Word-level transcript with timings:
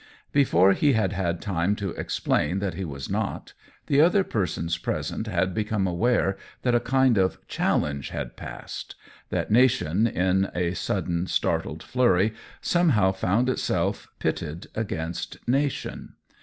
Before 0.31 0.73
he 0.73 0.93
had 0.93 1.13
had 1.13 1.43
time 1.43 1.75
to 1.75 1.91
explain 1.91 2.57
that 2.57 2.73
he 2.73 2.83
was 2.83 3.07
not, 3.07 3.53
the 3.85 4.01
other 4.01 4.23
persons 4.23 4.75
present 4.79 5.27
had 5.27 5.53
be 5.53 5.63
come 5.63 5.85
aware 5.85 6.37
that 6.63 6.73
a 6.73 6.79
kind 6.79 7.19
of 7.19 7.37
challenge 7.47 8.09
had 8.09 8.35
passed— 8.35 8.95
that 9.29 9.51
nation, 9.51 10.07
in 10.07 10.49
a 10.55 10.73
sudden, 10.73 11.27
startled 11.27 11.83
flurry, 11.83 12.33
somehow 12.61 13.11
found 13.11 13.47
itself 13.47 14.07
pitted 14.17 14.65
against 14.73 15.37
nation. 15.47 16.13